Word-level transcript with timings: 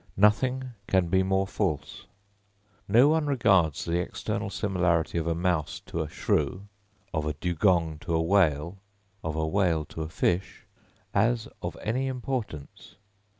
Nothing 0.17 0.71
can 0.87 1.09
be 1.09 1.21
more 1.21 1.45
false. 1.45 2.07
No 2.87 3.07
one 3.07 3.27
regards 3.27 3.85
the 3.85 3.99
external 3.99 4.49
similarity 4.49 5.19
of 5.19 5.27
a 5.27 5.35
mouse 5.35 5.79
to 5.81 6.01
a 6.01 6.09
shrew, 6.09 6.67
of 7.13 7.27
a 7.27 7.33
dugong 7.33 7.99
to 7.99 8.15
a 8.15 8.19
whale, 8.23 8.79
of 9.23 9.35
a 9.35 9.47
whale 9.47 9.85
to 9.85 10.01
a 10.01 10.09
fish, 10.09 10.65
as 11.13 11.47
of 11.61 11.77
any 11.83 12.07
importance. 12.07 12.95